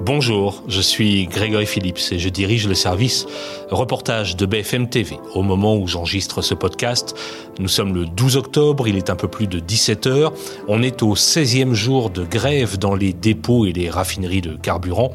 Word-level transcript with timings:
Bonjour, 0.00 0.62
je 0.68 0.80
suis 0.80 1.26
Grégory 1.26 1.66
Phillips 1.66 2.12
et 2.12 2.20
je 2.20 2.28
dirige 2.28 2.68
le 2.68 2.74
service 2.74 3.26
reportage 3.70 4.36
de 4.36 4.46
BFM 4.46 4.88
TV. 4.88 5.18
Au 5.34 5.42
moment 5.42 5.76
où 5.76 5.88
j'enregistre 5.88 6.40
ce 6.40 6.54
podcast, 6.54 7.16
nous 7.58 7.66
sommes 7.66 7.92
le 7.92 8.06
12 8.06 8.36
octobre, 8.36 8.86
il 8.86 8.96
est 8.96 9.10
un 9.10 9.16
peu 9.16 9.26
plus 9.26 9.48
de 9.48 9.58
17 9.58 10.06
heures. 10.06 10.32
On 10.68 10.82
est 10.82 11.02
au 11.02 11.14
16e 11.14 11.74
jour 11.74 12.10
de 12.10 12.24
grève 12.24 12.78
dans 12.78 12.94
les 12.94 13.12
dépôts 13.12 13.66
et 13.66 13.72
les 13.72 13.90
raffineries 13.90 14.40
de 14.40 14.54
carburant 14.56 15.12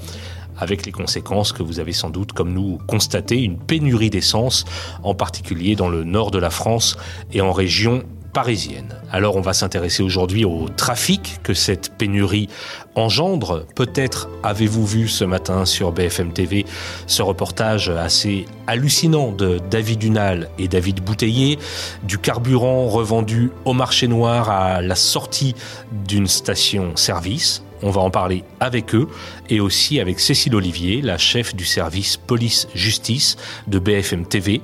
avec 0.57 0.85
les 0.85 0.91
conséquences 0.91 1.53
que 1.53 1.63
vous 1.63 1.79
avez 1.79 1.93
sans 1.93 2.09
doute, 2.09 2.33
comme 2.33 2.53
nous, 2.53 2.77
constaté, 2.85 3.41
une 3.41 3.57
pénurie 3.57 4.09
d'essence, 4.09 4.65
en 5.01 5.15
particulier 5.15 5.75
dans 5.75 5.89
le 5.89 6.03
nord 6.03 6.29
de 6.29 6.39
la 6.39 6.49
France 6.49 6.97
et 7.31 7.41
en 7.41 7.53
région 7.53 8.03
parisienne. 8.33 8.95
Alors 9.11 9.35
on 9.35 9.41
va 9.41 9.53
s'intéresser 9.53 10.03
aujourd'hui 10.03 10.43
au 10.43 10.67
trafic 10.69 11.39
que 11.43 11.53
cette 11.53 11.95
pénurie 11.97 12.49
engendre. 12.95 13.65
Peut-être 13.75 14.29
avez-vous 14.43 14.85
vu 14.85 15.07
ce 15.07 15.23
matin 15.23 15.65
sur 15.65 15.91
BFM 15.91 16.33
TV 16.33 16.65
ce 17.07 17.21
reportage 17.21 17.89
assez 17.89 18.45
hallucinant 18.67 19.31
de 19.31 19.59
David 19.69 19.99
Dunal 19.99 20.49
et 20.57 20.67
David 20.67 21.01
Bouteiller, 21.01 21.59
du 22.03 22.17
carburant 22.17 22.87
revendu 22.87 23.51
au 23.65 23.73
marché 23.73 24.07
noir 24.07 24.49
à 24.49 24.81
la 24.81 24.95
sortie 24.95 25.55
d'une 25.91 26.27
station-service. 26.27 27.62
On 27.83 27.91
va 27.91 27.99
en 28.01 28.09
parler 28.09 28.45
avec 28.61 28.95
eux 28.95 29.09
et 29.49 29.59
aussi 29.59 29.99
avec 29.99 30.21
Cécile 30.21 30.55
Olivier, 30.55 31.01
la 31.01 31.17
chef 31.17 31.53
du 31.53 31.65
service 31.65 32.15
police-justice 32.15 33.35
de 33.67 33.77
BFM 33.77 34.25
TV. 34.25 34.61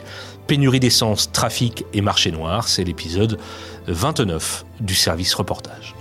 Pénurie 0.48 0.80
d'essence, 0.80 1.30
trafic 1.32 1.84
et 1.94 2.02
marché 2.02 2.32
noir, 2.32 2.70
c'est 2.70 2.86
l'épisode 2.86 3.38
29 3.88 4.66
du 4.80 4.96
service 4.96 5.34
reportage. 5.34 5.96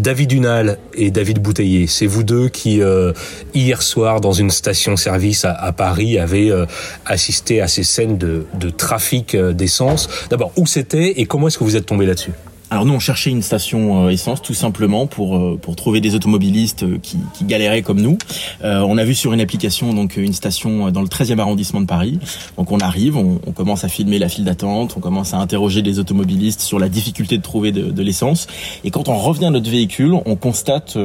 David 0.00 0.30
Dunal 0.30 0.78
et 0.94 1.10
David 1.10 1.40
Bouteiller, 1.40 1.86
c'est 1.86 2.06
vous 2.06 2.22
deux 2.22 2.48
qui 2.48 2.80
euh, 2.80 3.12
hier 3.52 3.82
soir 3.82 4.22
dans 4.22 4.32
une 4.32 4.50
station-service 4.50 5.44
à, 5.44 5.72
Paris 5.72 6.18
avez 6.18 6.50
euh, 6.50 6.64
assisté 7.04 7.60
à 7.60 7.68
ces 7.68 7.82
scènes 7.82 8.16
de, 8.16 8.46
de 8.54 8.70
trafic 8.70 9.34
euh, 9.34 9.52
d'essence. 9.52 10.08
D'abord, 10.30 10.52
où 10.56 10.66
c'était 10.66 11.20
et 11.20 11.26
comment 11.26 11.48
est-ce 11.48 11.58
que 11.58 11.64
vous 11.64 11.76
êtes 11.76 11.86
tombé 11.86 12.06
là-dessus? 12.06 12.32
Alors 12.70 12.84
nous 12.84 12.94
on 12.94 13.00
cherchait 13.00 13.30
une 13.30 13.42
station 13.42 14.06
euh, 14.06 14.10
essence 14.10 14.42
tout 14.42 14.54
simplement 14.54 15.08
pour 15.08 15.36
euh, 15.36 15.58
pour 15.60 15.74
trouver 15.74 16.00
des 16.00 16.14
automobilistes 16.14 16.84
euh, 16.84 16.98
qui, 17.02 17.18
qui 17.34 17.44
galéraient 17.44 17.82
comme 17.82 18.00
nous. 18.00 18.16
on 18.62 18.96
a 18.96 19.04
vu 19.04 19.14
sur 19.14 19.32
une 19.32 19.40
application 19.40 19.92
donc 19.92 20.16
une 20.16 20.32
station 20.32 20.90
dans 20.90 21.02
le 21.02 21.08
13e 21.08 21.38
arrondissement 21.38 21.80
de 21.80 21.86
Paris. 21.86 22.18
Donc 22.56 22.70
on 22.70 22.78
arrive, 22.78 23.16
on, 23.16 23.38
commence 23.52 23.84
à 23.84 23.88
filmer 23.88 24.18
la 24.18 24.28
file 24.28 24.44
d'attente, 24.44 24.94
on 24.96 25.00
commence 25.00 25.34
à 25.34 25.38
interroger 25.38 25.82
les 25.82 25.98
automobilistes 25.98 26.60
sur 26.60 26.78
la 26.78 26.88
difficulté 26.88 27.36
de 27.36 27.42
trouver 27.42 27.72
de, 27.72 27.90
de 27.90 28.02
l'essence. 28.02 28.46
Et 28.84 28.90
quand 28.90 29.08
on 29.08 29.18
revient 29.18 29.46
à 29.46 29.50
notre 29.50 29.70
véhicule, 29.70 30.14
on 30.24 30.36
constate 30.36 30.96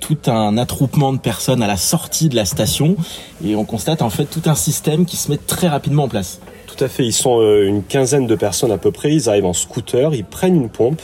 tout 0.00 0.18
un 0.26 0.58
attroupement 0.58 1.12
de 1.12 1.18
personnes 1.18 1.62
à 1.62 1.66
la 1.66 1.76
sortie 1.76 2.28
de 2.28 2.36
la 2.36 2.44
station 2.44 2.96
et 3.44 3.56
on 3.56 3.64
constate 3.64 4.02
en 4.02 4.10
fait 4.10 4.26
tout 4.26 4.48
un 4.48 4.54
système 4.54 5.06
qui 5.06 5.16
se 5.16 5.30
met 5.30 5.38
très 5.38 5.68
rapidement 5.68 6.04
en 6.04 6.08
place. 6.08 6.40
Tout 6.76 6.84
à 6.84 6.88
fait, 6.88 7.04
ils 7.04 7.12
sont 7.12 7.40
euh, 7.40 7.66
une 7.66 7.82
quinzaine 7.82 8.26
de 8.26 8.34
personnes 8.36 8.70
à 8.70 8.78
peu 8.78 8.92
près, 8.92 9.12
ils 9.12 9.28
arrivent 9.28 9.46
en 9.46 9.52
scooter, 9.52 10.14
ils 10.14 10.24
prennent 10.24 10.54
une 10.54 10.68
pompe, 10.68 11.02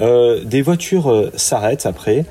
euh, 0.00 0.44
des 0.44 0.62
voitures 0.62 1.10
euh, 1.10 1.32
s'arrêtent 1.34 1.84
après, 1.84 2.24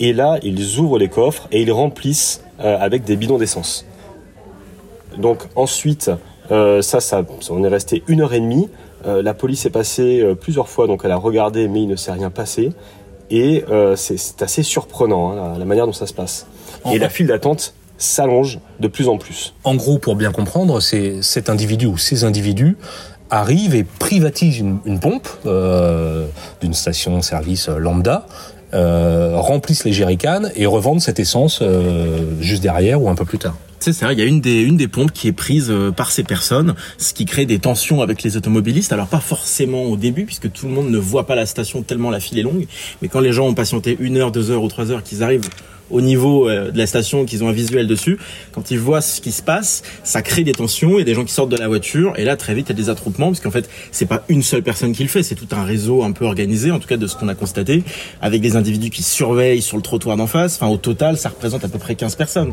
et 0.00 0.12
là 0.12 0.38
ils 0.42 0.78
ouvrent 0.78 0.98
les 0.98 1.08
coffres 1.08 1.48
et 1.50 1.62
ils 1.62 1.72
remplissent 1.72 2.42
avec 2.58 3.04
des 3.04 3.16
bidons 3.16 3.38
d'essence. 3.38 3.86
Donc 5.18 5.44
ensuite, 5.56 6.10
ça, 6.50 6.80
ça, 7.00 7.24
on 7.50 7.64
est 7.64 7.68
resté 7.68 8.02
une 8.08 8.22
heure 8.22 8.32
et 8.32 8.40
demie, 8.40 8.68
la 9.04 9.34
police 9.34 9.66
est 9.66 9.70
passée 9.70 10.24
plusieurs 10.40 10.68
fois, 10.68 10.86
donc 10.86 11.02
elle 11.04 11.10
a 11.12 11.16
regardé 11.16 11.68
mais 11.68 11.82
il 11.82 11.88
ne 11.88 11.96
s'est 11.96 12.12
rien 12.12 12.30
passé, 12.30 12.72
et 13.30 13.62
c'est 13.96 14.42
assez 14.42 14.62
surprenant 14.62 15.32
hein, 15.32 15.58
la, 15.58 15.64
manière 15.66 15.86
dont 15.86 15.92
ça 15.92 16.06
se 16.06 16.14
passe. 16.14 16.46
et 16.90 16.98
la 16.98 17.10
file 17.10 17.26
d'attente 17.26 17.74
s'allonge 17.98 18.60
de 18.80 18.88
plus 18.88 19.08
en 19.08 19.18
plus. 19.18 19.54
En 19.64 19.74
gros, 19.74 19.98
pour 19.98 20.16
bien 20.16 20.32
comprendre, 20.32 20.80
c'est 20.80 21.22
cet 21.22 21.48
individu 21.50 21.86
ou 21.86 21.98
ces 21.98 22.24
individus 22.24 22.76
arrivent 23.30 23.74
et 23.74 23.84
privatisent 23.84 24.58
une, 24.58 25.00
pompe 25.00 25.28
euh, 25.46 26.26
d'une 26.60 26.74
station-service 26.74 27.68
lambda, 27.68 28.26
euh, 28.74 29.36
remplissent 29.36 29.84
les 29.84 29.92
jerrycans 29.92 30.50
et 30.56 30.66
revendent 30.66 31.00
cette 31.00 31.20
essence 31.20 31.60
euh, 31.62 32.18
juste 32.40 32.62
derrière 32.62 33.00
ou 33.00 33.08
un 33.08 33.14
peu 33.14 33.24
plus 33.24 33.38
tard. 33.38 33.56
C'est 33.78 33.92
ça, 33.92 34.12
il 34.12 34.18
y 34.18 34.22
a 34.22 34.24
une 34.24 34.40
des, 34.40 34.60
une 34.60 34.76
des 34.76 34.88
pompes 34.88 35.12
qui 35.12 35.28
est 35.28 35.32
prise 35.32 35.70
euh, 35.70 35.92
par 35.92 36.10
ces 36.10 36.24
personnes, 36.24 36.74
ce 36.98 37.14
qui 37.14 37.26
crée 37.26 37.46
des 37.46 37.60
tensions 37.60 38.02
avec 38.02 38.24
les 38.24 38.36
automobilistes. 38.36 38.92
Alors 38.92 39.06
pas 39.06 39.20
forcément 39.20 39.84
au 39.84 39.96
début, 39.96 40.24
puisque 40.24 40.50
tout 40.50 40.66
le 40.66 40.72
monde 40.72 40.90
ne 40.90 40.98
voit 40.98 41.26
pas 41.26 41.36
la 41.36 41.46
station 41.46 41.82
tellement 41.82 42.10
la 42.10 42.18
file 42.18 42.40
est 42.40 42.42
longue, 42.42 42.66
mais 43.02 43.08
quand 43.08 43.20
les 43.20 43.32
gens 43.32 43.46
ont 43.46 43.54
patienté 43.54 43.96
une 44.00 44.16
heure, 44.16 44.32
deux 44.32 44.50
heures 44.50 44.62
ou 44.62 44.68
trois 44.68 44.90
heures, 44.90 45.04
qu'ils 45.04 45.22
arrivent 45.22 45.48
au 45.90 46.00
niveau 46.00 46.48
euh, 46.48 46.70
de 46.70 46.78
la 46.78 46.86
station, 46.86 47.24
qu'ils 47.24 47.44
ont 47.44 47.48
un 47.48 47.52
visuel 47.52 47.86
dessus, 47.86 48.18
quand 48.52 48.70
ils 48.70 48.78
voient 48.78 49.00
ce 49.00 49.20
qui 49.20 49.32
se 49.32 49.42
passe, 49.42 49.82
ça 50.04 50.22
crée 50.22 50.44
des 50.44 50.52
tensions, 50.52 50.98
a 50.98 51.04
des 51.04 51.14
gens 51.14 51.24
qui 51.24 51.32
sortent 51.32 51.50
de 51.50 51.56
la 51.56 51.68
voiture, 51.68 52.14
et 52.16 52.24
là 52.24 52.36
très 52.36 52.54
vite 52.54 52.66
il 52.68 52.72
y 52.76 52.80
a 52.80 52.82
des 52.82 52.90
attroupements, 52.90 53.28
parce 53.28 53.40
qu'en 53.40 53.50
fait 53.50 53.68
c'est 53.92 54.06
pas 54.06 54.24
une 54.28 54.42
seule 54.42 54.62
personne 54.62 54.92
qui 54.92 55.02
le 55.02 55.08
fait, 55.08 55.22
c'est 55.22 55.34
tout 55.34 55.48
un 55.52 55.64
réseau 55.64 56.02
un 56.02 56.12
peu 56.12 56.24
organisé, 56.24 56.70
en 56.70 56.78
tout 56.78 56.88
cas 56.88 56.96
de 56.96 57.06
ce 57.06 57.16
qu'on 57.16 57.28
a 57.28 57.34
constaté, 57.34 57.82
avec 58.20 58.40
des 58.40 58.56
individus 58.56 58.90
qui 58.90 59.02
surveillent 59.02 59.62
sur 59.62 59.76
le 59.76 59.82
trottoir 59.82 60.16
d'en 60.16 60.26
face, 60.26 60.56
enfin 60.56 60.68
au 60.68 60.76
total 60.76 61.16
ça 61.16 61.28
représente 61.28 61.64
à 61.64 61.68
peu 61.68 61.78
près 61.78 61.94
15 61.94 62.16
personnes. 62.16 62.52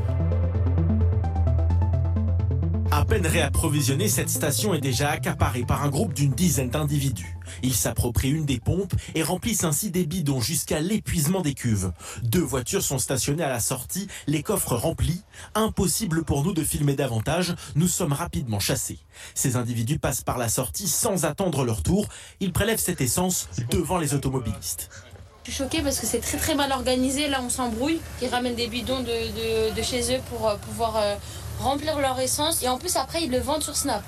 Peine 3.13 3.27
réapprovisionnée, 3.27 4.07
cette 4.07 4.31
station 4.31 4.73
est 4.73 4.81
déjà 4.81 5.11
accaparée 5.11 5.65
par 5.65 5.83
un 5.83 5.89
groupe 5.89 6.15
d'une 6.15 6.31
dizaine 6.31 6.71
d'individus. 6.71 7.37
Ils 7.61 7.75
s'approprient 7.75 8.31
une 8.31 8.47
des 8.47 8.59
pompes 8.59 8.95
et 9.13 9.21
remplissent 9.21 9.65
ainsi 9.65 9.91
des 9.91 10.07
bidons 10.07 10.41
jusqu'à 10.41 10.79
l'épuisement 10.79 11.41
des 11.41 11.53
cuves. 11.53 11.91
Deux 12.23 12.41
voitures 12.41 12.81
sont 12.81 12.97
stationnées 12.97 13.43
à 13.43 13.49
la 13.49 13.59
sortie, 13.59 14.07
les 14.25 14.41
coffres 14.41 14.75
remplis. 14.75 15.21
Impossible 15.53 16.23
pour 16.23 16.43
nous 16.43 16.53
de 16.53 16.63
filmer 16.63 16.95
davantage, 16.95 17.53
nous 17.75 17.87
sommes 17.87 18.13
rapidement 18.13 18.59
chassés. 18.59 18.97
Ces 19.35 19.57
individus 19.57 19.99
passent 19.99 20.23
par 20.23 20.39
la 20.39 20.49
sortie 20.49 20.87
sans 20.87 21.23
attendre 21.23 21.65
leur 21.65 21.83
tour. 21.83 22.07
Ils 22.39 22.51
prélèvent 22.51 22.79
cette 22.79 23.01
essence 23.01 23.47
devant 23.69 23.99
les 23.99 24.15
automobilistes. 24.15 24.89
Je 25.45 25.51
suis 25.51 25.63
choquée 25.63 25.81
parce 25.81 25.99
que 25.99 26.07
c'est 26.07 26.21
très 26.21 26.37
très 26.37 26.55
mal 26.55 26.71
organisé. 26.71 27.27
Là, 27.27 27.41
on 27.43 27.49
s'embrouille. 27.49 27.99
Ils 28.21 28.29
ramènent 28.29 28.55
des 28.55 28.67
bidons 28.67 29.01
de, 29.01 29.81
chez 29.83 30.15
eux 30.15 30.21
pour 30.31 30.47
euh, 30.47 30.55
pouvoir 30.55 30.95
euh, 30.95 31.15
remplir 31.59 31.99
leur 31.99 32.19
essence. 32.19 32.63
Et 32.63 32.67
en 32.67 32.77
plus, 32.77 32.95
après, 32.95 33.23
ils 33.23 33.31
le 33.31 33.39
vendent 33.39 33.63
sur 33.63 33.75
Snap. 33.75 34.03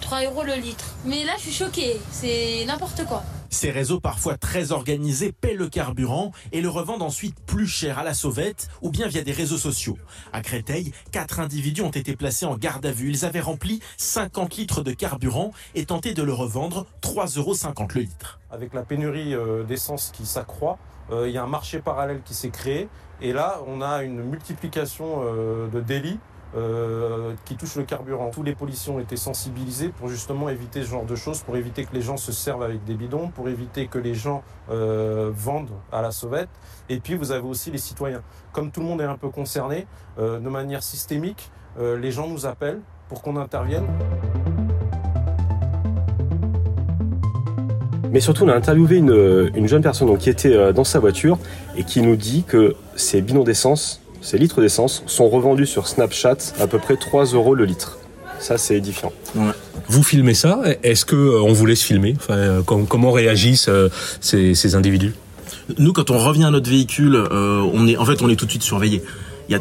3 0.00 0.24
euros 0.24 0.42
le 0.42 0.54
litre. 0.54 0.84
Mais 1.04 1.24
là, 1.24 1.32
je 1.36 1.42
suis 1.42 1.52
choquée. 1.52 2.00
C'est 2.10 2.64
n'importe 2.66 3.04
quoi. 3.06 3.22
Ces 3.54 3.70
réseaux 3.70 4.00
parfois 4.00 4.36
très 4.36 4.72
organisés 4.72 5.30
paient 5.30 5.54
le 5.54 5.68
carburant 5.68 6.32
et 6.50 6.60
le 6.60 6.68
revendent 6.68 7.02
ensuite 7.02 7.38
plus 7.46 7.68
cher 7.68 8.00
à 8.00 8.02
la 8.02 8.12
sauvette 8.12 8.68
ou 8.82 8.90
bien 8.90 9.06
via 9.06 9.22
des 9.22 9.30
réseaux 9.30 9.58
sociaux. 9.58 9.96
À 10.32 10.42
Créteil, 10.42 10.92
quatre 11.12 11.38
individus 11.38 11.82
ont 11.82 11.90
été 11.90 12.16
placés 12.16 12.46
en 12.46 12.56
garde 12.56 12.84
à 12.84 12.90
vue. 12.90 13.10
Ils 13.10 13.24
avaient 13.24 13.40
rempli 13.40 13.78
50 13.96 14.56
litres 14.56 14.82
de 14.82 14.90
carburant 14.92 15.52
et 15.76 15.86
tenté 15.86 16.14
de 16.14 16.22
le 16.24 16.32
revendre 16.32 16.84
3,50 17.00 17.38
euros 17.38 17.54
le 17.94 18.00
litre. 18.00 18.40
Avec 18.50 18.74
la 18.74 18.82
pénurie 18.82 19.36
euh, 19.36 19.62
d'essence 19.62 20.10
qui 20.12 20.26
s'accroît, 20.26 20.76
euh, 21.12 21.28
il 21.28 21.32
y 21.32 21.38
a 21.38 21.44
un 21.44 21.46
marché 21.46 21.78
parallèle 21.78 22.22
qui 22.24 22.34
s'est 22.34 22.50
créé 22.50 22.88
et 23.22 23.32
là 23.32 23.60
on 23.68 23.82
a 23.82 24.02
une 24.02 24.20
multiplication 24.24 25.22
euh, 25.22 25.68
de 25.68 25.80
délits 25.80 26.18
euh, 26.56 27.32
qui 27.44 27.56
touche 27.56 27.74
le 27.74 27.82
carburant. 27.82 28.30
Tous 28.30 28.44
les 28.44 28.54
policiers 28.54 28.92
ont 28.92 29.00
été 29.00 29.16
sensibilisés 29.16 29.88
pour 29.88 30.08
justement 30.08 30.48
éviter 30.48 30.82
ce 30.82 30.88
genre 30.88 31.04
de 31.04 31.16
choses, 31.16 31.42
pour 31.42 31.56
éviter 31.56 31.84
que 31.84 31.92
les 31.92 32.00
gens 32.00 32.16
se 32.16 32.30
servent 32.30 32.62
avec 32.62 32.84
des 32.84 32.94
bidons, 32.94 33.26
pour 33.28 33.48
éviter 33.48 33.88
que 33.88 33.98
les 33.98 34.14
gens 34.14 34.44
euh, 34.70 35.32
vendent 35.34 35.72
à 35.90 36.00
la 36.00 36.12
sauvette. 36.12 36.48
Et 36.88 37.00
puis 37.00 37.16
vous 37.16 37.32
avez 37.32 37.42
aussi 37.42 37.72
les 37.72 37.78
citoyens. 37.78 38.22
Comme 38.52 38.70
tout 38.70 38.78
le 38.78 38.86
monde 38.86 39.00
est 39.00 39.04
un 39.04 39.16
peu 39.16 39.30
concerné, 39.30 39.88
euh, 40.20 40.38
de 40.38 40.48
manière 40.48 40.84
systémique, 40.84 41.50
les 41.76 42.12
gens 42.12 42.28
nous 42.28 42.46
appellent 42.46 42.80
pour 43.08 43.20
qu'on 43.20 43.34
intervienne. 43.36 43.84
Mais 48.12 48.20
surtout, 48.20 48.44
on 48.44 48.48
a 48.48 48.54
interviewé 48.54 48.98
une, 48.98 49.50
une 49.56 49.66
jeune 49.66 49.82
personne 49.82 50.16
qui 50.18 50.30
était 50.30 50.72
dans 50.72 50.84
sa 50.84 51.00
voiture 51.00 51.36
et 51.76 51.82
qui 51.82 52.00
nous 52.00 52.14
dit 52.14 52.44
que 52.44 52.76
ces 52.94 53.22
bidons 53.22 53.42
d'essence 53.42 54.03
ces 54.24 54.38
litres 54.38 54.62
d'essence 54.62 55.04
sont 55.06 55.28
revendus 55.28 55.66
sur 55.66 55.86
Snapchat 55.86 56.38
à 56.58 56.66
peu 56.66 56.78
près 56.78 56.96
3 56.96 57.26
euros 57.26 57.54
le 57.54 57.66
litre. 57.66 57.98
Ça, 58.38 58.56
c'est 58.56 58.76
édifiant. 58.76 59.12
Vous 59.88 60.02
filmez 60.02 60.32
ça? 60.32 60.62
Est-ce 60.82 61.04
que 61.04 61.14
euh, 61.14 61.42
on 61.42 61.52
vous 61.52 61.66
laisse 61.66 61.82
filmer? 61.82 62.16
Euh, 62.30 62.62
Comment 62.62 63.12
réagissent 63.12 63.68
euh, 63.68 63.90
ces, 64.20 64.74
individus? 64.74 65.12
Nous, 65.78 65.92
quand 65.92 66.10
on 66.10 66.18
revient 66.18 66.44
à 66.44 66.50
notre 66.50 66.70
véhicule, 66.70 67.16
on 67.16 67.86
est 67.86 67.96
en 67.96 68.04
fait 68.04 68.22
on 68.22 68.28
est 68.28 68.36
tout 68.36 68.46
de 68.46 68.50
suite 68.50 68.62
surveillé. 68.62 69.02
Il 69.48 69.52
y 69.52 69.54
a 69.54 69.60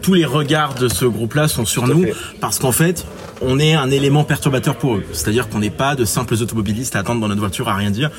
tous 0.00 0.14
les 0.14 0.24
regards 0.24 0.74
de 0.74 0.88
ce 0.88 1.04
groupe-là 1.04 1.48
sont 1.48 1.64
sur 1.64 1.86
nous 1.86 2.06
parce 2.40 2.58
qu'en 2.58 2.72
fait, 2.72 3.04
on 3.42 3.58
est 3.58 3.74
un 3.74 3.90
élément 3.90 4.24
perturbateur 4.24 4.76
pour 4.76 4.96
eux. 4.96 5.04
C'est-à-dire 5.12 5.48
qu'on 5.48 5.58
n'est 5.58 5.70
pas 5.70 5.96
de 5.96 6.04
simples 6.04 6.34
automobilistes 6.34 6.96
à 6.96 7.00
attendre 7.00 7.20
dans 7.20 7.28
notre 7.28 7.40
voiture 7.40 7.68
à 7.68 7.74
rien 7.74 7.90
dire 7.90 8.10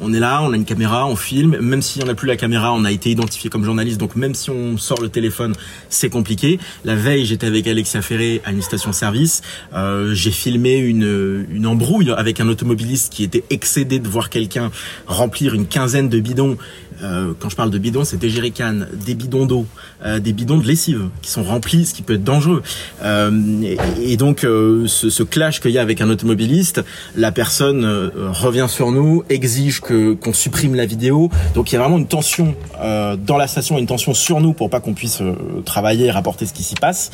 on 0.00 0.12
est 0.12 0.20
là, 0.20 0.42
on 0.42 0.52
a 0.52 0.56
une 0.56 0.64
caméra, 0.64 1.06
on 1.06 1.16
filme. 1.16 1.58
Même 1.60 1.82
si 1.82 2.02
on 2.02 2.06
n'a 2.06 2.14
plus 2.14 2.26
la 2.26 2.36
caméra, 2.36 2.72
on 2.72 2.84
a 2.84 2.90
été 2.90 3.10
identifié 3.10 3.50
comme 3.50 3.64
journaliste. 3.64 3.98
Donc 3.98 4.16
même 4.16 4.34
si 4.34 4.50
on 4.50 4.76
sort 4.78 5.00
le 5.00 5.08
téléphone, 5.08 5.54
c'est 5.88 6.10
compliqué. 6.10 6.58
La 6.84 6.94
veille, 6.94 7.24
j'étais 7.24 7.46
avec 7.46 7.66
Alexia 7.66 8.02
Ferré 8.02 8.40
à 8.44 8.52
une 8.52 8.62
station-service. 8.62 9.42
Euh, 9.74 10.14
j'ai 10.14 10.30
filmé 10.30 10.76
une, 10.76 11.46
une 11.50 11.66
embrouille 11.66 12.10
avec 12.10 12.40
un 12.40 12.48
automobiliste 12.48 13.12
qui 13.12 13.24
était 13.24 13.44
excédé 13.50 13.98
de 13.98 14.08
voir 14.08 14.30
quelqu'un 14.30 14.70
remplir 15.06 15.54
une 15.54 15.66
quinzaine 15.66 16.08
de 16.08 16.20
bidons 16.20 16.56
euh, 17.02 17.32
quand 17.38 17.48
je 17.48 17.56
parle 17.56 17.70
de 17.70 17.78
bidons, 17.78 18.04
c'est 18.04 18.16
des 18.16 18.30
jerrycans, 18.30 18.86
des 18.92 19.14
bidons 19.14 19.46
d'eau, 19.46 19.66
euh, 20.04 20.18
des 20.18 20.32
bidons 20.32 20.58
de 20.58 20.66
lessive 20.66 21.08
qui 21.22 21.30
sont 21.30 21.42
remplis, 21.42 21.86
ce 21.86 21.94
qui 21.94 22.02
peut 22.02 22.14
être 22.14 22.24
dangereux. 22.24 22.62
Euh, 23.02 23.62
et, 23.62 24.12
et, 24.12 24.16
donc 24.16 24.44
euh, 24.44 24.86
ce, 24.86 25.10
ce, 25.10 25.22
clash 25.22 25.60
qu'il 25.60 25.72
y 25.72 25.78
a 25.78 25.82
avec 25.82 26.00
un 26.00 26.08
automobiliste, 26.08 26.82
la 27.16 27.32
personne 27.32 27.84
revient 28.32 28.66
sur 28.68 28.92
nous, 28.92 29.22
exige 29.28 29.80
que 29.80 30.14
qu'on 30.14 30.32
supprime 30.32 30.74
la 30.74 30.86
vidéo. 30.86 31.30
Donc 31.54 31.70
il 31.70 31.74
y 31.74 31.78
a 31.78 31.80
vraiment 31.80 31.98
une 31.98 32.06
tension 32.06 32.54
dans 32.80 33.36
la 33.36 33.46
station, 33.46 33.78
une 33.78 33.86
tension 33.86 34.14
sur 34.14 34.40
nous 34.40 34.52
pour 34.52 34.70
pas 34.70 34.80
qu'on 34.80 34.94
puisse 34.94 35.22
travailler 35.64 36.06
et 36.06 36.10
rapporter 36.10 36.46
ce 36.46 36.52
qui 36.52 36.62
s'y 36.62 36.74
passe. 36.74 37.10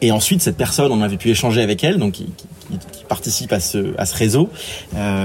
et 0.00 0.10
ensuite 0.12 0.42
cette 0.42 0.56
personne, 0.56 0.92
on 0.92 1.02
avait 1.02 1.16
pu 1.16 1.30
échanger 1.30 1.62
avec 1.62 1.82
elle, 1.84 1.98
donc 1.98 2.12
qui, 2.12 2.26
qui, 2.36 2.78
qui 2.92 3.04
participe 3.08 3.52
à 3.52 3.60
ce, 3.60 3.94
à 3.98 4.06
ce 4.06 4.16
réseau, 4.16 4.48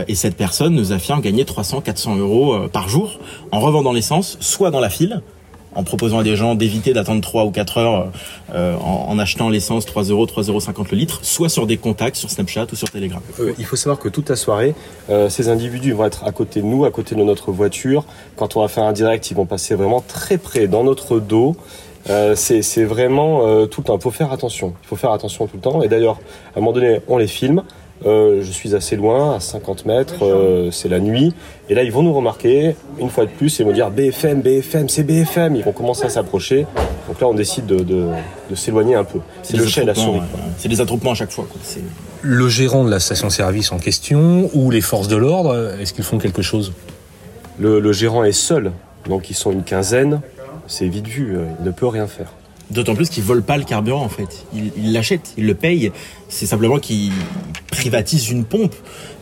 et 0.07 0.16
cette 0.16 0.36
personne 0.36 0.74
nous 0.74 0.92
affirme 0.92 1.22
gagner 1.22 1.44
300-400 1.44 2.18
euros 2.18 2.68
par 2.69 2.89
jour 2.89 3.19
en 3.51 3.60
revendant 3.71 3.94
l'essence, 3.94 4.38
soit 4.41 4.69
dans 4.69 4.81
la 4.81 4.89
file, 4.89 5.21
en 5.73 5.83
proposant 5.83 6.19
à 6.19 6.23
des 6.23 6.35
gens 6.35 6.56
d'éviter 6.56 6.94
d'attendre 6.94 7.21
3 7.21 7.45
ou 7.45 7.51
4 7.51 7.77
heures 7.77 8.12
euh, 8.53 8.75
en, 8.75 9.18
achetant 9.18 9.50
l'essence 9.50 9.85
3 9.85 10.03
euros, 10.03 10.25
3,50 10.25 10.50
euros 10.50 10.85
le 10.91 10.97
litre, 10.97 11.19
soit 11.23 11.50
sur 11.50 11.65
des 11.65 11.77
contacts 11.77 12.18
sur 12.18 12.29
Snapchat 12.29 12.68
ou 12.71 12.75
sur 12.75 12.89
Telegram. 12.89 13.21
Euh, 13.39 13.53
il 13.57 13.65
faut 13.65 13.77
savoir 13.77 13.97
que 14.00 14.09
toute 14.09 14.29
la 14.29 14.35
soirée, 14.35 14.75
euh, 15.09 15.29
ces 15.29 15.47
individus 15.47 15.94
vont 15.94 16.06
être 16.06 16.25
à 16.25 16.31
côté 16.31 16.62
de 16.62 16.65
nous, 16.65 16.83
à 16.83 16.91
côté 16.91 17.15
de 17.15 17.23
notre 17.23 17.51
voiture. 17.51 18.03
Quand 18.35 18.57
on 18.57 18.62
va 18.62 18.68
faire 18.68 18.83
un 18.83 18.94
direct, 18.94 19.31
ils 19.31 19.38
vont 19.38 19.45
passer 19.45 19.75
vraiment 19.75 20.03
très 20.06 20.38
près 20.38 20.68
dans 20.68 20.83
notre 20.83 21.19
dos. 21.19 21.56
C'est 22.35 22.83
vraiment 22.83 23.65
tout 23.68 23.81
le 23.81 23.85
temps. 23.85 23.95
Il 23.95 24.01
faut 24.01 24.12
faire 24.12 24.33
attention. 24.33 24.73
Il 24.83 24.88
faut 24.88 24.95
faire 24.95 25.12
attention 25.12 25.45
tout 25.45 25.57
le 25.57 25.62
temps. 25.62 25.81
Et 25.83 25.88
d'ailleurs, 25.88 26.19
à 26.56 26.57
un 26.57 26.62
moment 26.62 26.73
donné, 26.73 27.00
on 27.07 27.18
les 27.18 27.27
filme. 27.27 27.63
Euh, 28.06 28.42
je 28.42 28.51
suis 28.51 28.74
assez 28.75 28.95
loin, 28.95 29.36
à 29.36 29.39
50 29.39 29.86
mètres, 29.86 30.24
euh, 30.25 30.71
c'est 30.71 30.89
la 30.89 31.00
nuit. 31.00 31.33
Et 31.69 31.75
là, 31.75 31.83
ils 31.83 31.92
vont 31.92 32.01
nous 32.01 32.13
remarquer, 32.13 32.75
une 33.00 33.09
fois 33.09 33.25
de 33.25 33.30
plus, 33.30 33.59
et 33.59 33.63
me 33.63 33.74
dire 33.74 33.92
BFM, 33.92 34.42
BFM, 34.42 34.89
c'est 34.89 35.03
BFM. 35.03 35.56
Ils 35.56 35.63
vont 35.63 35.71
commencer 35.71 36.06
à 36.06 36.09
s'approcher. 36.09 36.65
Donc 37.07 37.21
là, 37.21 37.27
on 37.27 37.33
décide 37.33 37.68
de, 37.68 37.80
de, 37.80 38.07
de 38.50 38.56
s'éloigner 38.56 38.95
un 38.95 39.03
peu. 39.03 39.19
C'est 39.44 39.57
le 39.57 39.68
chat 39.68 39.83
et 39.83 39.86
la 39.86 39.95
souris. 39.95 40.19
Ouais. 40.19 40.25
C'est 40.57 40.69
des 40.69 40.81
attroupements 40.81 41.12
à 41.12 41.15
chaque 41.15 41.31
fois. 41.31 41.45
Quoi. 41.50 41.62
Le 42.21 42.50
gérant 42.50 42.83
de 42.83 42.89
la 42.89 43.00
station-service 43.00 43.71
en 43.71 43.77
question 43.77 44.50
ou 44.54 44.71
les 44.71 44.81
forces 44.81 45.07
de 45.07 45.15
l'ordre, 45.15 45.75
est-ce 45.80 45.94
qu'ils 45.94 46.04
font 46.04 46.18
quelque 46.18 46.42
chose? 46.42 46.74
Le, 47.59 47.80
le 47.80 47.94
gérant 47.94 48.24
est 48.24 48.31
seul, 48.31 48.71
donc 49.07 49.30
ils 49.30 49.36
sont 49.36 49.51
une 49.51 49.63
quinzaine. 49.63 50.21
C'est 50.68 50.88
vite 50.88 51.07
vu, 51.07 51.38
il 51.59 51.65
ne 51.65 51.71
peut 51.71 51.88
rien 51.88 52.07
faire. 52.07 52.31
D'autant 52.71 52.95
plus 52.95 53.09
qu'ils 53.09 53.23
volent 53.23 53.41
pas 53.41 53.57
le 53.57 53.63
carburant 53.63 54.03
en 54.03 54.09
fait. 54.09 54.45
Ils 54.53 54.94
l'achètent, 54.94 55.33
ils 55.38 55.45
le 55.45 55.56
payent. 55.56 55.91
C'est 56.29 56.45
simplement 56.45 56.79
qu'ils 56.79 57.12
privatisent 57.69 58.29
une 58.29 58.45
pompe, 58.45 58.75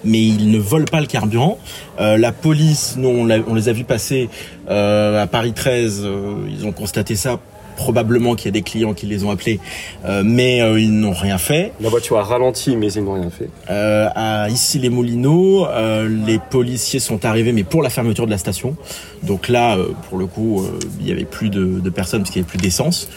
mais 0.04 0.22
ils 0.22 0.52
ne 0.52 0.60
volent 0.60 0.86
pas 0.86 1.02
le 1.02 1.08
carburant. 1.08 1.58
Euh, 2.00 2.18
la 2.18 2.32
police, 2.32 2.96
nous 2.98 3.10
on, 3.10 3.30
on, 3.48 3.56
les 3.56 3.70
a 3.70 3.74
vus 3.74 3.86
passer 3.86 4.30
euh, 4.70 5.24
à 5.24 5.28
Paris 5.28 5.54
13. 5.54 6.04
Euh, 6.04 6.36
ils 6.48 6.66
ont 6.66 6.72
constaté 6.72 7.16
ça. 7.16 7.40
Probablement 7.80 8.36
qu'il 8.36 8.48
y 8.48 8.50
a 8.50 8.52
des 8.52 8.62
clients 8.62 8.94
qui 8.94 9.06
les 9.06 9.24
ont 9.24 9.32
appelés, 9.32 9.62
euh, 10.04 10.22
mais 10.26 10.62
euh, 10.62 10.78
ils 10.78 10.92
n'ont 10.92 11.14
rien 11.14 11.38
fait. 11.38 11.72
La 11.80 11.88
voiture 11.88 12.18
a 12.18 12.24
ralenti, 12.24 12.76
mais 12.76 12.92
ils 12.92 13.04
n'ont 13.04 13.14
rien 13.14 13.30
fait. 13.30 13.50
Euh, 13.70 14.10
à 14.14 14.50
ici 14.50 14.80
les 14.80 14.90
Moulineaux, 14.90 15.66
les 16.26 16.40
policiers 16.40 17.00
sont 17.00 17.24
arrivés, 17.24 17.54
mais 17.54 17.64
pour 17.64 17.82
la 17.82 17.90
fermeture 17.90 18.26
de 18.26 18.32
la 18.32 18.38
station. 18.38 18.76
Donc 19.24 19.48
là, 19.48 19.78
pour 20.10 20.18
le 20.18 20.26
coup, 20.26 20.66
il 21.00 21.08
y 21.08 21.12
avait 21.12 21.24
plus 21.26 21.50
de, 21.50 21.80
de 21.80 21.90
personnes 21.90 22.22
parce 22.22 22.32
qu'il 22.32 22.42
y 22.42 22.44
avait 22.44 22.50
plus 22.50 22.60
d'essence. 22.60 23.10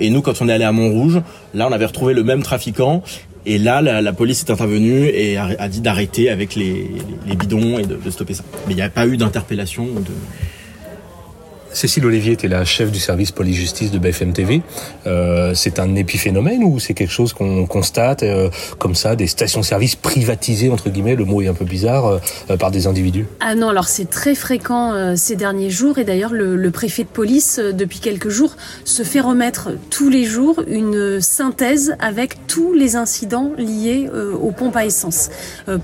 et 0.00 0.10
nous, 0.10 0.22
quand 0.22 0.42
on 0.42 0.48
est 0.48 0.52
allé 0.52 0.64
à 0.64 0.72
Montrouge, 0.72 1.20
là, 1.54 1.68
on 1.68 1.72
avait 1.72 1.86
retrouvé 1.86 2.12
le 2.12 2.24
même 2.24 2.42
trafiquant 2.42 3.02
et 3.46 3.58
là, 3.58 3.80
la, 3.80 4.02
la, 4.02 4.12
police 4.12 4.42
est 4.42 4.50
intervenue 4.50 5.06
et 5.06 5.36
a, 5.36 5.48
a 5.58 5.68
dit 5.68 5.80
d'arrêter 5.80 6.28
avec 6.28 6.54
les, 6.54 6.90
les, 7.26 7.36
bidons 7.36 7.78
et 7.78 7.86
de, 7.86 7.96
de 7.96 8.10
stopper 8.10 8.34
ça. 8.34 8.44
Mais 8.66 8.74
il 8.74 8.76
n'y 8.76 8.82
a 8.82 8.90
pas 8.90 9.06
eu 9.06 9.16
d'interpellation. 9.16 9.86
De... 9.86 10.12
Cécile 11.72 12.04
Olivier 12.04 12.32
était 12.32 12.48
la 12.48 12.64
chef 12.64 12.90
du 12.90 12.98
service 12.98 13.30
police-justice 13.30 13.90
de 13.92 13.98
BFM 13.98 14.32
TV. 14.32 14.62
Euh, 15.06 15.54
c'est 15.54 15.78
un 15.78 15.94
épiphénomène 15.94 16.64
ou 16.64 16.80
c'est 16.80 16.94
quelque 16.94 17.12
chose 17.12 17.32
qu'on 17.32 17.66
constate 17.66 18.22
euh, 18.22 18.50
comme 18.78 18.94
ça, 18.94 19.14
des 19.14 19.28
stations-service 19.28 19.94
privatisées, 19.94 20.70
entre 20.70 20.90
guillemets, 20.90 21.14
le 21.14 21.24
mot 21.24 21.42
est 21.42 21.48
un 21.48 21.54
peu 21.54 21.64
bizarre, 21.64 22.20
euh, 22.50 22.56
par 22.56 22.70
des 22.70 22.86
individus? 22.86 23.26
Ah 23.38 23.54
non, 23.54 23.68
alors 23.68 23.88
c'est 23.88 24.10
très 24.10 24.34
fréquent 24.34 25.14
ces 25.16 25.36
derniers 25.36 25.70
jours 25.70 25.98
et 25.98 26.04
d'ailleurs 26.04 26.32
le, 26.32 26.70
préfet 26.70 27.04
de 27.04 27.08
police, 27.08 27.58
depuis 27.58 28.00
quelques 28.00 28.28
jours, 28.28 28.56
se 28.84 29.02
fait 29.02 29.20
remettre 29.20 29.70
tous 29.90 30.08
les 30.08 30.24
jours 30.24 30.62
une 30.66 31.20
synthèse 31.20 31.94
avec 32.00 32.46
tous 32.46 32.74
les 32.74 32.96
incidents 32.96 33.52
liés 33.56 34.08
aux 34.40 34.50
pompes 34.50 34.76
à 34.76 34.84
essence 34.84 35.30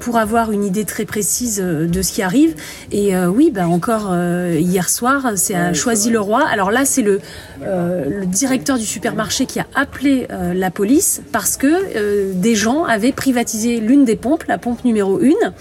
pour 0.00 0.17
avoir 0.19 0.53
une 0.53 0.65
idée 0.65 0.85
très 0.85 1.05
précise 1.05 1.59
de 1.59 2.03
ce 2.03 2.12
qui 2.12 2.23
arrive. 2.23 2.55
Et 2.93 3.17
oui, 3.17 3.50
bah 3.53 3.69
encore 3.69 4.15
hier 4.15 4.89
soir, 4.89 5.32
c'est 5.37 5.55
à 5.55 5.73
Choisy-le-Roi. 5.76 6.44
Alors 6.50 6.70
là, 6.70 6.84
c'est 6.84 7.02
le, 7.02 7.20
euh, 7.62 8.20
le 8.20 8.26
directeur 8.26 8.78
du 8.78 8.84
supermarché 8.84 9.46
qui 9.46 9.61
a 9.61 9.67
appelé 9.75 10.26
euh, 10.31 10.55
la 10.55 10.70
police 10.70 11.23
parce 11.32 11.56
que 11.56 11.67
euh, 11.67 12.32
des 12.34 12.55
gens 12.55 12.84
avaient 12.84 13.12
privatisé 13.12 13.78
l'une 13.78 14.05
des 14.05 14.17
pompes, 14.17 14.44
la 14.49 14.58
pompe 14.58 14.84
numéro 14.84 15.20
1. 15.20 15.52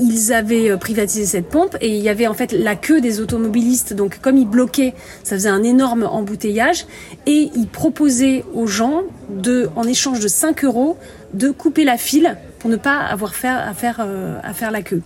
ils 0.00 0.32
avaient 0.32 0.76
privatisé 0.76 1.24
cette 1.26 1.48
pompe 1.48 1.76
et 1.80 1.88
il 1.88 2.02
y 2.02 2.08
avait 2.08 2.26
en 2.26 2.34
fait 2.34 2.52
la 2.52 2.76
queue 2.76 3.00
des 3.00 3.20
automobilistes. 3.20 3.94
Donc 3.94 4.20
comme 4.20 4.36
ils 4.36 4.48
bloquaient, 4.48 4.94
ça 5.22 5.36
faisait 5.36 5.48
un 5.48 5.62
énorme 5.62 6.04
embouteillage 6.04 6.86
et 7.26 7.50
ils 7.54 7.68
proposaient 7.68 8.44
aux 8.54 8.66
gens 8.66 9.02
de, 9.30 9.68
en 9.76 9.84
échange 9.84 10.20
de 10.20 10.28
5 10.28 10.64
euros, 10.64 10.96
de 11.34 11.50
couper 11.50 11.84
la 11.84 11.96
file 11.96 12.36
pour 12.64 12.70
ne 12.70 12.76
pas 12.76 12.96
avoir 12.96 13.34
faire, 13.34 13.58
à, 13.68 13.74
faire, 13.74 14.00
euh, 14.00 14.38
à 14.42 14.54
faire 14.54 14.70
la 14.70 14.80
queue. 14.80 15.02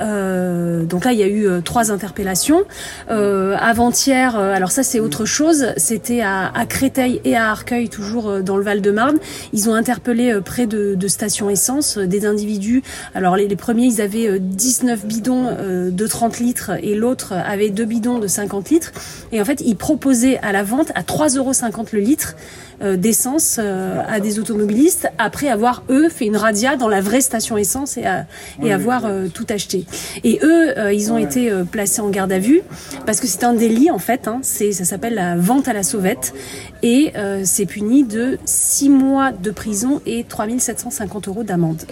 Euh, 0.00 0.82
donc 0.82 1.04
là, 1.04 1.12
il 1.12 1.18
y 1.20 1.22
a 1.22 1.28
eu 1.28 1.46
euh, 1.46 1.60
trois 1.60 1.92
interpellations. 1.92 2.64
Avant-hier, 3.08 4.36
alors 4.36 4.72
ça 4.72 4.82
c'est 4.82 4.98
autre 4.98 5.24
chose, 5.24 5.66
c'était 5.76 6.22
à, 6.22 6.50
Créteil 6.68 7.20
et 7.24 7.36
à 7.36 7.50
Arcueil, 7.50 7.88
toujours 7.88 8.42
dans 8.42 8.56
le 8.56 8.64
Val-de-Marne. 8.64 9.18
Ils 9.52 9.70
ont 9.70 9.74
interpellé 9.74 10.40
près 10.44 10.66
de, 10.66 10.96
de, 10.96 11.08
stations 11.08 11.50
essence 11.50 11.98
des 11.98 12.26
individus. 12.26 12.82
Alors 13.14 13.36
les, 13.36 13.46
les 13.46 13.56
premiers, 13.56 13.84
ils 13.84 14.00
avaient 14.00 14.40
19 14.40 15.06
bidons 15.06 15.56
de 15.90 16.06
30 16.06 16.40
litres 16.40 16.72
et 16.82 16.94
l'autre 16.94 17.32
avait 17.32 17.70
deux 17.70 17.84
bidons 17.84 18.18
de 18.18 18.26
50 18.26 18.70
litres. 18.70 18.92
Et 19.30 19.40
en 19.40 19.44
fait, 19.44 19.60
ils 19.60 19.76
proposaient 19.76 20.38
à 20.38 20.52
la 20.52 20.64
vente 20.64 20.90
à 20.94 21.02
3,50 21.02 21.38
euros 21.38 21.52
le 21.92 22.00
litre 22.00 22.34
d'essence 22.80 23.58
à 23.58 24.20
des 24.20 24.38
automobilistes 24.38 25.08
après 25.18 25.48
avoir, 25.48 25.82
eux, 25.90 26.08
fait 26.08 26.26
une 26.26 26.36
radia 26.36 26.76
dans 26.76 26.88
la 26.88 27.00
vraie 27.00 27.20
station 27.20 27.56
essence 27.56 27.96
et, 27.96 28.04
à, 28.04 28.26
et 28.62 28.72
avoir 28.72 29.04
euh, 29.04 29.28
tout 29.28 29.46
acheté. 29.48 29.84
Et 30.24 30.40
eux, 30.42 30.78
euh, 30.78 30.92
ils 30.92 31.12
ont 31.12 31.18
été 31.18 31.50
euh, 31.50 31.64
placés 31.64 32.00
en 32.00 32.08
garde 32.08 32.32
à 32.32 32.38
vue 32.38 32.62
parce 33.06 33.20
que 33.20 33.26
c'est 33.26 33.44
un 33.44 33.54
délit 33.54 33.90
en 33.90 33.98
fait. 33.98 34.28
Hein, 34.28 34.40
c'est 34.42 34.72
ça 34.72 34.84
s'appelle 34.84 35.14
la 35.14 35.36
vente 35.36 35.68
à 35.68 35.72
la 35.72 35.82
sauvette 35.82 36.34
et 36.82 37.12
c'est 37.44 37.66
puni 37.66 38.04
de 38.04 38.38
6 38.44 38.90
mois 38.90 39.32
de 39.32 39.50
prison 39.50 40.00
et 40.06 40.24
3750 40.24 41.28
euros 41.28 41.42
d'amende. 41.42 41.82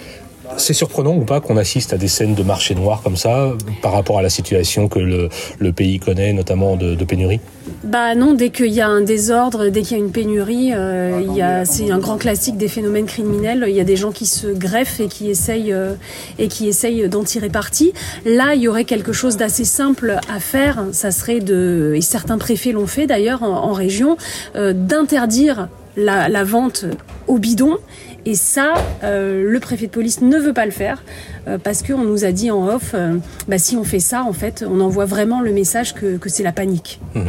C'est 0.57 0.73
surprenant 0.73 1.15
ou 1.15 1.25
pas 1.25 1.41
qu'on 1.41 1.57
assiste 1.57 1.93
à 1.93 1.99
des 1.99 2.09
scènes 2.09 2.35
de 2.35 2.43
marché 2.43 2.75
noir 2.75 3.03
comme 3.03 3.17
ça 3.17 3.53
par 3.83 3.93
rapport 3.93 4.19
à 4.19 4.23
la 4.23 4.31
situation 4.31 4.89
que 4.89 4.99
le, 4.99 5.29
le 5.59 5.73
pays 5.73 5.99
connaît, 5.99 6.33
notamment 6.33 6.77
de, 6.77 6.95
de 6.95 7.05
pénurie? 7.05 7.41
Bah 7.85 8.15
non, 8.15 8.35
dès 8.35 8.51
qu'il 8.51 8.73
y 8.73 8.81
a 8.81 8.89
un 8.89 9.01
désordre, 9.01 9.69
dès 9.69 9.83
qu'il 9.83 9.97
y 9.97 10.01
a 10.01 10.03
une 10.03 10.13
pénurie, 10.13 10.73
euh, 10.73 11.21
il 11.27 11.35
y 11.37 11.43
a, 11.43 11.65
c'est 11.65 11.91
un 11.91 11.99
grand 11.99 12.17
classique 12.17 12.57
des 12.57 12.69
phénomènes 12.69 13.07
criminels. 13.07 13.65
Il 13.69 13.75
y 13.75 13.81
a 13.81 13.85
des 13.85 13.97
gens 13.97 14.13
qui 14.13 14.27
se 14.27 14.47
greffent 14.47 15.01
et 15.01 15.09
qui 15.09 15.31
essayent 15.31 15.73
euh, 15.73 15.95
et 16.39 16.49
qui 16.49 16.69
essayent 16.69 17.09
d'en 17.09 17.25
tirer 17.25 17.49
parti. 17.49 17.93
Là, 18.25 18.55
il 18.55 18.63
y 18.63 18.69
aurait 18.69 18.85
quelque 18.85 19.13
chose 19.13 19.37
d'assez 19.37 19.65
simple 19.65 20.19
à 20.33 20.41
faire. 20.41 20.87
Ça 20.93 21.11
serait 21.11 21.41
de, 21.41 21.93
et 21.97 22.01
certains 22.01 22.39
préfets 22.39 22.73
l'ont 22.73 22.87
fait 22.87 23.07
d'ailleurs 23.07 23.43
en, 23.43 23.53
en 23.53 23.73
région, 23.73 24.17
euh, 24.55 24.73
d'interdire 24.73 25.69
la, 25.97 26.29
la, 26.29 26.45
vente 26.45 26.85
au 27.27 27.39
bidon. 27.39 27.79
Et 28.27 28.35
ça, 28.35 28.75
euh, 29.05 29.49
le 29.49 29.61
préfet 29.61 29.87
de 29.87 29.93
police 29.93 30.21
ne 30.21 30.37
veut 30.37 30.53
pas 30.53 30.67
le 30.67 30.73
faire 30.73 31.05
euh, 31.47 31.59
parce 31.63 31.85
qu'on 31.85 32.03
nous 32.03 32.25
a 32.25 32.33
dit 32.33 32.51
en 32.51 32.67
off, 32.67 32.91
euh, 32.93 33.19
bah, 33.47 33.57
si 33.57 33.77
on 33.77 33.85
fait 33.85 34.01
ça, 34.01 34.25
en 34.25 34.33
fait, 34.33 34.65
on 34.69 34.81
envoie 34.81 35.05
vraiment 35.05 35.41
le 35.41 35.53
message 35.53 35.95
que, 35.95 36.19
c'est 36.27 36.43
la 36.43 36.51
panique. 36.51 36.99
Mmh. 37.15 37.21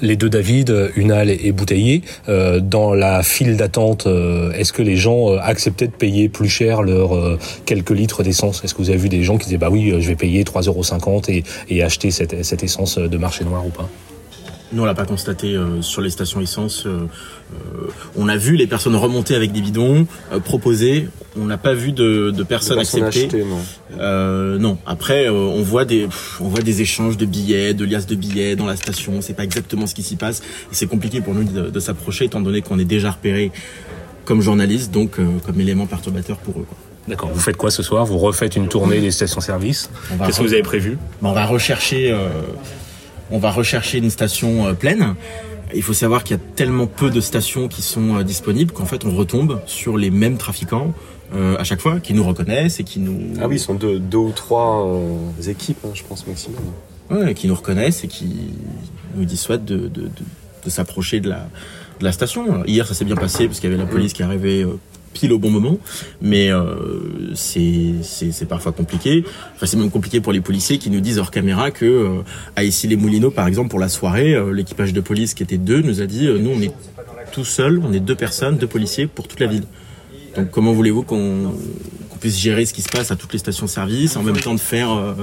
Les 0.00 0.14
deux 0.14 0.28
David, 0.30 0.92
Unal 0.94 1.28
et 1.28 1.50
Bouteillé, 1.50 2.02
dans 2.28 2.94
la 2.94 3.24
file 3.24 3.56
d'attente, 3.56 4.06
est-ce 4.54 4.72
que 4.72 4.82
les 4.82 4.96
gens 4.96 5.36
acceptaient 5.38 5.88
de 5.88 5.92
payer 5.92 6.28
plus 6.28 6.48
cher 6.48 6.82
leurs 6.82 7.36
quelques 7.64 7.90
litres 7.90 8.22
d'essence? 8.22 8.62
Est-ce 8.62 8.74
que 8.74 8.78
vous 8.78 8.90
avez 8.90 8.98
vu 8.98 9.08
des 9.08 9.24
gens 9.24 9.38
qui 9.38 9.46
disaient, 9.46 9.58
bah 9.58 9.70
oui, 9.70 9.92
je 9.98 10.08
vais 10.08 10.14
payer 10.14 10.44
3,50 10.44 10.68
euros 10.68 11.22
et, 11.28 11.42
et 11.68 11.82
acheter 11.82 12.12
cette, 12.12 12.44
cette 12.44 12.62
essence 12.62 12.96
de 12.96 13.18
marché 13.18 13.44
noir 13.44 13.66
ou 13.66 13.70
pas? 13.70 13.88
Nous, 14.72 14.82
on 14.82 14.84
l'a 14.84 14.94
pas 14.94 15.06
constaté 15.06 15.54
euh, 15.56 15.80
sur 15.80 16.02
les 16.02 16.10
stations 16.10 16.40
essence. 16.42 16.84
Euh, 16.84 17.06
euh, 17.54 17.86
on 18.16 18.28
a 18.28 18.36
vu 18.36 18.56
les 18.56 18.66
personnes 18.66 18.94
remonter 18.96 19.34
avec 19.34 19.50
des 19.52 19.62
bidons, 19.62 20.06
euh, 20.32 20.40
proposer. 20.40 21.08
On 21.40 21.46
n'a 21.46 21.56
pas 21.56 21.72
vu 21.72 21.92
de, 21.92 22.30
de 22.30 22.42
personnes 22.42 22.76
Personne 22.76 23.04
accepter. 23.04 23.44
non. 23.44 23.58
Euh, 23.98 24.58
non. 24.58 24.76
Après, 24.86 25.26
euh, 25.26 25.32
on 25.32 25.62
voit 25.62 25.86
des, 25.86 26.04
pff, 26.04 26.40
on 26.42 26.48
voit 26.48 26.60
des 26.60 26.82
échanges 26.82 27.16
de 27.16 27.24
billets, 27.24 27.72
de 27.72 27.84
liasses 27.86 28.06
de 28.06 28.14
billets 28.14 28.56
dans 28.56 28.66
la 28.66 28.76
station. 28.76 29.22
C'est 29.22 29.32
pas 29.32 29.44
exactement 29.44 29.86
ce 29.86 29.94
qui 29.94 30.02
s'y 30.02 30.16
passe. 30.16 30.40
Et 30.40 30.74
c'est 30.74 30.86
compliqué 30.86 31.22
pour 31.22 31.34
nous 31.34 31.44
de, 31.44 31.70
de 31.70 31.80
s'approcher, 31.80 32.26
étant 32.26 32.40
donné 32.40 32.60
qu'on 32.60 32.78
est 32.78 32.84
déjà 32.84 33.12
repéré 33.12 33.50
comme 34.26 34.42
journaliste, 34.42 34.92
donc 34.92 35.18
euh, 35.18 35.24
comme 35.46 35.58
élément 35.60 35.86
perturbateur 35.86 36.36
pour 36.36 36.60
eux. 36.60 36.66
quoi. 36.68 36.76
D'accord. 37.08 37.30
Vous 37.32 37.40
faites 37.40 37.56
quoi 37.56 37.70
ce 37.70 37.82
soir? 37.82 38.04
Vous 38.04 38.18
refaites 38.18 38.54
une 38.56 38.68
tournée 38.68 39.00
des 39.00 39.10
stations-service? 39.12 39.88
On 40.12 40.26
Qu'est-ce 40.26 40.40
que 40.40 40.42
vous 40.44 40.52
avez 40.52 40.62
prévu? 40.62 40.98
Ben, 41.22 41.30
on 41.30 41.32
va 41.32 41.46
rechercher, 41.46 42.10
euh, 42.12 42.28
on 43.30 43.38
va 43.38 43.50
rechercher 43.50 43.98
une 43.98 44.10
station 44.10 44.66
euh, 44.68 44.72
pleine. 44.74 45.14
Il 45.74 45.82
faut 45.82 45.92
savoir 45.92 46.24
qu'il 46.24 46.36
y 46.36 46.40
a 46.40 46.42
tellement 46.56 46.86
peu 46.86 47.10
de 47.10 47.20
stations 47.20 47.68
qui 47.68 47.82
sont 47.82 48.16
euh, 48.16 48.22
disponibles 48.24 48.72
qu'en 48.72 48.86
fait 48.86 49.04
on 49.04 49.14
retombe 49.14 49.60
sur 49.66 49.98
les 49.98 50.10
mêmes 50.10 50.38
trafiquants 50.38 50.94
euh, 51.34 51.58
à 51.58 51.64
chaque 51.64 51.80
fois, 51.82 52.00
qui 52.00 52.14
nous 52.14 52.24
reconnaissent 52.24 52.80
et 52.80 52.84
qui 52.84 53.00
nous, 53.00 53.34
Ah 53.40 53.48
oui, 53.48 53.56
ils 53.56 53.60
sont 53.60 53.74
deux, 53.74 53.98
deux 53.98 54.16
ou 54.16 54.32
trois 54.32 54.86
euh, 54.86 55.42
équipes, 55.46 55.76
hein, 55.84 55.90
je 55.92 56.02
pense, 56.02 56.26
maximum. 56.26 56.60
ouais, 57.10 57.34
qui 57.34 57.48
nous 57.48 57.54
reconnaissent 57.54 58.02
et 58.02 58.08
qui 58.08 58.54
nous 59.14 59.26
dissuadent 59.26 59.66
de, 59.66 59.76
de, 59.76 60.02
de, 60.02 60.08
de 60.64 60.70
s'approcher 60.70 61.20
de 61.20 61.28
la, 61.28 61.46
de 62.00 62.04
la 62.04 62.12
station. 62.12 62.44
Alors, 62.50 62.66
hier 62.66 62.86
ça 62.86 62.94
s'est 62.94 63.04
bien 63.04 63.16
passé 63.16 63.46
parce 63.46 63.60
qu'il 63.60 63.68
y 63.70 63.72
avait 63.74 63.82
la 63.82 63.88
police 63.88 64.14
qui 64.14 64.22
arrivait 64.22 64.62
euh, 64.64 64.78
au 65.26 65.38
bon 65.38 65.50
moment, 65.50 65.78
mais 66.22 66.50
euh, 66.50 67.34
c'est 67.34 68.48
parfois 68.48 68.72
compliqué. 68.72 69.24
Enfin, 69.54 69.66
c'est 69.66 69.76
même 69.76 69.90
compliqué 69.90 70.20
pour 70.20 70.32
les 70.32 70.40
policiers 70.40 70.78
qui 70.78 70.90
nous 70.90 71.00
disent 71.00 71.18
hors 71.18 71.30
caméra 71.30 71.70
que 71.70 71.84
euh, 71.84 72.22
à 72.56 72.64
ici 72.64 72.86
les 72.86 72.96
Moulineaux, 72.96 73.30
par 73.30 73.46
exemple, 73.46 73.70
pour 73.70 73.80
la 73.80 73.88
soirée, 73.88 74.34
euh, 74.34 74.52
l'équipage 74.52 74.92
de 74.92 75.00
police 75.00 75.34
qui 75.34 75.42
était 75.42 75.58
deux 75.58 75.82
nous 75.82 76.00
a 76.00 76.06
dit 76.06 76.28
nous 76.28 76.50
on 76.50 76.60
est 76.60 76.72
tout 77.32 77.44
seul, 77.44 77.80
on 77.84 77.92
est 77.92 78.00
deux 78.00 78.14
personnes, 78.14 78.56
deux 78.56 78.66
policiers 78.66 79.06
pour 79.06 79.28
toute 79.28 79.40
la 79.40 79.46
ville. 79.46 79.64
Donc 80.38 80.50
comment 80.50 80.72
voulez-vous 80.72 81.02
qu'on 81.02 81.52
qu'on 82.10 82.18
puisse 82.18 82.38
gérer 82.38 82.64
ce 82.64 82.72
qui 82.72 82.82
se 82.82 82.88
passe 82.88 83.10
à 83.10 83.16
toutes 83.16 83.32
les 83.32 83.38
stations-service 83.38 84.16
en 84.16 84.22
même 84.22 84.38
temps 84.38 84.54
de 84.54 84.60
faire 84.60 84.90
euh, 84.92 85.14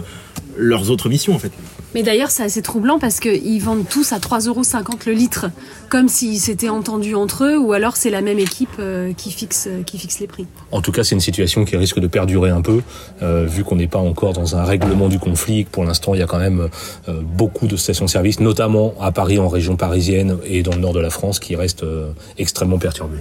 leurs 0.57 0.91
autres 0.91 1.09
missions 1.09 1.33
en 1.33 1.39
fait? 1.39 1.51
Mais 1.95 2.03
d'ailleurs, 2.03 2.29
c'est 2.29 2.43
assez 2.43 2.61
troublant 2.61 2.99
parce 2.99 3.21
qu'ils 3.21 3.61
vendent 3.61 3.87
tous 3.87 4.11
à 4.11 4.17
3,50 4.17 4.47
euros 4.49 4.63
le 5.05 5.13
litre, 5.13 5.45
comme 5.87 6.09
s'ils 6.09 6.41
s'étaient 6.41 6.67
entendus 6.67 7.15
entre 7.15 7.45
eux, 7.45 7.57
ou 7.57 7.71
alors 7.71 7.95
c'est 7.95 8.09
la 8.09 8.19
même 8.19 8.37
équipe 8.37 8.67
euh, 8.79 9.13
qui 9.13 9.31
fixe, 9.31 9.69
qui 9.85 9.97
fixe 9.97 10.19
les 10.19 10.27
prix. 10.27 10.45
En 10.73 10.81
tout 10.81 10.91
cas, 10.91 11.05
c'est 11.05 11.15
une 11.15 11.21
situation 11.21 11.63
qui 11.63 11.77
risque 11.77 11.99
de 11.99 12.07
perdurer 12.07 12.49
un 12.49 12.61
peu, 12.61 12.81
euh, 13.21 13.45
vu 13.45 13.63
qu'on 13.63 13.77
n'est 13.77 13.87
pas 13.87 13.99
encore 13.99 14.33
dans 14.33 14.57
un 14.57 14.65
règlement 14.65 15.07
du 15.07 15.19
conflit. 15.19 15.63
que 15.63 15.69
Pour 15.69 15.85
l'instant, 15.85 16.13
il 16.15 16.19
y 16.19 16.23
a 16.23 16.27
quand 16.27 16.37
même 16.37 16.67
euh, 17.07 17.21
beaucoup 17.21 17.67
de 17.67 17.77
stations-service, 17.77 18.41
notamment 18.41 18.93
à 18.99 19.13
Paris, 19.13 19.39
en 19.39 19.47
région 19.47 19.77
parisienne 19.77 20.37
et 20.43 20.63
dans 20.63 20.73
le 20.73 20.79
nord 20.79 20.93
de 20.93 20.99
la 20.99 21.09
France, 21.09 21.39
qui 21.39 21.55
restent 21.55 21.83
euh, 21.83 22.11
extrêmement 22.37 22.77
perturbés. 22.77 23.19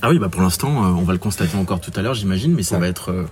Ah 0.00 0.10
oui, 0.10 0.18
bah 0.20 0.28
pour 0.28 0.42
l'instant, 0.42 0.68
euh, 0.84 0.88
on 0.96 1.02
va 1.02 1.12
le 1.12 1.18
constater 1.18 1.56
encore 1.56 1.80
tout 1.80 1.90
à 1.96 2.02
l'heure, 2.02 2.14
j'imagine, 2.14 2.54
mais 2.54 2.62
ça 2.62 2.78
va 2.78 2.86
être, 2.86 3.10
euh, 3.10 3.24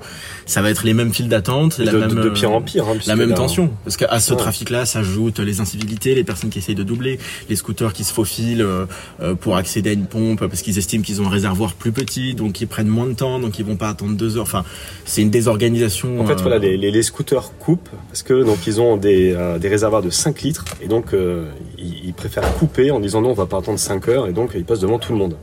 ça 0.46 0.62
va 0.62 0.70
être 0.70 0.84
les 0.84 0.94
mêmes 0.94 1.12
files 1.14 1.28
d'attente, 1.28 1.78
la 1.78 1.92
de, 1.92 1.98
même, 1.98 2.14
de- 2.14 2.28
pire 2.30 2.50
euh, 2.50 2.54
en 2.54 2.60
pire. 2.60 2.84
hein, 2.88 2.92
puisque 2.94 3.06
la 3.06 3.14
même 3.14 3.28
là, 3.30 3.36
tension. 3.36 3.70
Parce 3.84 3.96
qu'à 3.96 4.18
ce 4.18 4.32
Ouais. 4.32 4.36
trafic-là 4.38 4.84
s'ajoutent 4.84 5.38
les 5.38 5.60
incivilités, 5.60 6.16
les 6.16 6.24
personnes 6.24 6.50
qui 6.50 6.58
essayent 6.58 6.74
de 6.74 6.82
doubler, 6.82 7.20
les 7.48 7.54
scooters 7.54 7.92
qui 7.92 8.02
se 8.02 8.12
faufilent 8.12 8.62
euh, 8.62 8.86
euh, 9.22 9.36
pour 9.36 9.56
accéder 9.56 9.90
à 9.90 9.92
une 9.92 10.06
pompe 10.06 10.40
parce 10.46 10.62
qu'ils 10.62 10.76
estiment 10.76 11.04
qu'ils 11.04 11.22
ont 11.22 11.26
un 11.26 11.30
réservoir 11.30 11.74
plus 11.74 11.92
petit, 11.92 12.34
donc 12.34 12.60
ils 12.60 12.66
prennent 12.66 12.88
moins 12.88 13.06
de 13.06 13.14
temps, 13.14 13.38
donc 13.38 13.60
ils 13.60 13.64
vont 13.64 13.76
pas 13.76 13.88
attendre 13.90 14.16
deux 14.16 14.36
heures. 14.36 14.42
Enfin, 14.42 14.64
c'est 15.04 15.22
une 15.22 15.30
désorganisation. 15.30 16.20
En 16.20 16.26
fait, 16.26 16.32
euh, 16.32 16.42
voilà, 16.42 16.58
les, 16.58 16.76
les, 16.76 16.90
les 16.90 17.02
scooters 17.04 17.52
coupent 17.60 17.88
parce 18.08 18.24
que 18.24 18.42
donc 18.42 18.66
ils 18.66 18.80
ont 18.80 18.96
des, 18.96 19.32
euh, 19.36 19.58
des 19.60 19.68
réservoirs 19.68 20.02
de 20.02 20.10
5 20.10 20.42
litres 20.42 20.64
et 20.82 20.88
donc 20.88 21.14
euh, 21.14 21.44
ils, 21.78 22.06
ils 22.06 22.12
préfèrent 22.14 22.52
couper 22.54 22.90
en 22.90 22.98
disant 22.98 23.20
non, 23.22 23.30
on 23.30 23.34
va 23.34 23.46
pas 23.46 23.58
attendre 23.58 23.78
5 23.78 24.08
heures 24.08 24.26
et 24.26 24.32
donc 24.32 24.50
ils 24.56 24.64
passent 24.64 24.80
devant 24.80 24.98
tout 24.98 25.12
le 25.12 25.18
monde. 25.18 25.36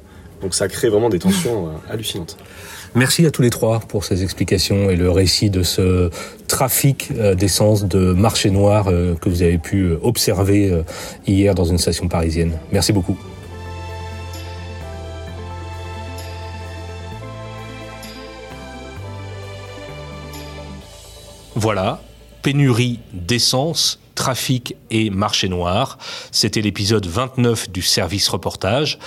Donc 0.43 0.53
ça 0.55 0.67
crée 0.67 0.89
vraiment 0.89 1.07
des 1.09 1.19
tensions 1.19 1.67
euh, 1.67 1.71
hallucinantes. 1.89 2.37
Merci 2.95 3.25
à 3.25 3.31
tous 3.31 3.41
les 3.41 3.49
trois 3.49 3.79
pour 3.79 4.03
ces 4.03 4.23
explications 4.23 4.89
et 4.89 4.97
le 4.97 5.09
récit 5.09 5.49
de 5.49 5.63
ce 5.63 6.11
trafic 6.47 7.09
euh, 7.17 7.33
d'essence 7.33 7.85
de 7.85 8.11
marché 8.11 8.51
noir 8.51 8.89
euh, 8.89 9.15
que 9.15 9.29
vous 9.29 9.41
avez 9.41 9.57
pu 9.57 9.93
observer 10.03 10.83
hier 11.25 11.55
dans 11.55 11.63
une 11.63 11.77
station 11.77 12.09
parisienne. 12.09 12.59
Merci 12.73 12.91
beaucoup. 12.91 13.17
Voilà, 21.55 22.01
pénurie 22.41 22.99
d'essence, 23.13 23.99
trafic 24.15 24.75
et 24.91 25.09
marché 25.09 25.47
noir. 25.47 25.97
C'était 26.31 26.61
l'épisode 26.61 27.05
29 27.05 27.71
du 27.71 27.81
service 27.81 28.27
reportage. 28.27 28.99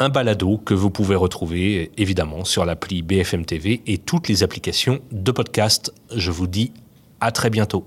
Un 0.00 0.10
balado 0.10 0.58
que 0.58 0.74
vous 0.74 0.90
pouvez 0.90 1.16
retrouver 1.16 1.90
évidemment 1.96 2.44
sur 2.44 2.64
l'appli 2.64 3.02
BFM 3.02 3.44
TV 3.44 3.82
et 3.88 3.98
toutes 3.98 4.28
les 4.28 4.44
applications 4.44 5.00
de 5.10 5.32
podcast. 5.32 5.92
Je 6.14 6.30
vous 6.30 6.46
dis 6.46 6.72
à 7.20 7.32
très 7.32 7.50
bientôt. 7.50 7.84